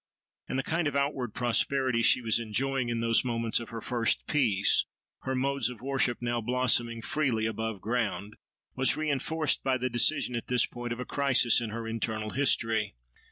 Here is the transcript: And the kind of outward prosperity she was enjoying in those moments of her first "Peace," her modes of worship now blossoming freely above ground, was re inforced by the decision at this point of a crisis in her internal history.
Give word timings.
And 0.49 0.57
the 0.57 0.63
kind 0.63 0.87
of 0.87 0.95
outward 0.95 1.35
prosperity 1.35 2.01
she 2.01 2.21
was 2.23 2.39
enjoying 2.39 2.89
in 2.89 3.01
those 3.01 3.23
moments 3.23 3.59
of 3.59 3.69
her 3.69 3.81
first 3.81 4.25
"Peace," 4.25 4.85
her 5.19 5.35
modes 5.35 5.69
of 5.69 5.79
worship 5.79 6.17
now 6.23 6.41
blossoming 6.41 7.03
freely 7.03 7.45
above 7.45 7.81
ground, 7.81 8.35
was 8.75 8.97
re 8.97 9.11
inforced 9.11 9.61
by 9.63 9.77
the 9.77 9.91
decision 9.91 10.35
at 10.35 10.47
this 10.47 10.65
point 10.65 10.91
of 10.91 10.99
a 10.99 11.05
crisis 11.05 11.61
in 11.61 11.69
her 11.69 11.87
internal 11.87 12.31
history. 12.31 12.95